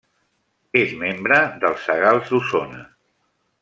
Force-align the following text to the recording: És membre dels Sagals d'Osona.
És 0.81 0.95
membre 1.03 1.39
dels 1.65 1.87
Sagals 1.91 2.35
d'Osona. 2.35 2.85